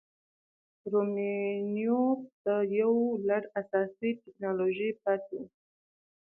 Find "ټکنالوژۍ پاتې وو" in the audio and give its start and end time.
4.21-5.45